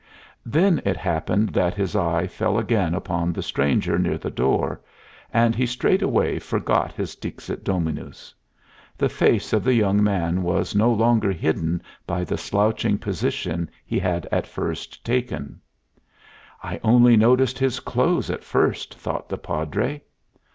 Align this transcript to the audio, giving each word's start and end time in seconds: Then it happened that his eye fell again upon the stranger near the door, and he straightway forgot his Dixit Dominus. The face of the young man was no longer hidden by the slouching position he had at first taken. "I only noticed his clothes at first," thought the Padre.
Then 0.47 0.81
it 0.83 0.97
happened 0.97 1.49
that 1.49 1.75
his 1.75 1.95
eye 1.95 2.25
fell 2.25 2.57
again 2.57 2.95
upon 2.95 3.31
the 3.33 3.43
stranger 3.43 3.99
near 3.99 4.17
the 4.17 4.31
door, 4.31 4.81
and 5.31 5.53
he 5.53 5.67
straightway 5.67 6.39
forgot 6.39 6.91
his 6.91 7.15
Dixit 7.15 7.63
Dominus. 7.63 8.33
The 8.97 9.09
face 9.09 9.53
of 9.53 9.63
the 9.63 9.75
young 9.75 10.03
man 10.03 10.41
was 10.41 10.73
no 10.73 10.91
longer 10.91 11.31
hidden 11.31 11.83
by 12.07 12.23
the 12.23 12.35
slouching 12.39 12.97
position 12.97 13.69
he 13.85 13.99
had 13.99 14.27
at 14.31 14.47
first 14.47 15.05
taken. 15.05 15.61
"I 16.63 16.79
only 16.83 17.15
noticed 17.15 17.59
his 17.59 17.79
clothes 17.79 18.31
at 18.31 18.43
first," 18.43 18.95
thought 18.97 19.29
the 19.29 19.37
Padre. 19.37 20.01